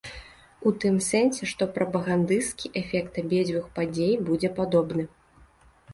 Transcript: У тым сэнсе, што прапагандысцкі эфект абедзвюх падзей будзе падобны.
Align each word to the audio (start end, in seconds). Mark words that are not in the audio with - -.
У 0.69 0.71
тым 0.83 0.95
сэнсе, 1.07 1.49
што 1.51 1.67
прапагандысцкі 1.75 2.73
эфект 2.83 3.19
абедзвюх 3.25 3.65
падзей 3.79 4.13
будзе 4.31 4.49
падобны. 4.61 5.03